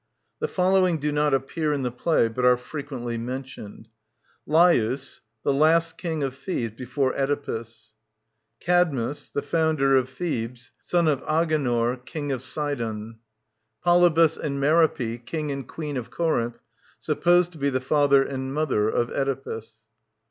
[0.39, 3.87] The following do not appear in the play but are frequently mentioned:—
[4.49, 5.53] Laios (pronounced as three syllables, Ld i us), the
[5.93, 7.91] last King of Thebes before Oedipus.
[8.63, 13.17] ^ Cadmus, the founder of Thebes; son of Aghior, KingofSidon.
[13.83, 16.61] POLYBUS AND MEROPfi, King and Queen of Corinth,
[16.99, 19.75] supposed to be the father and mother of Oedipus.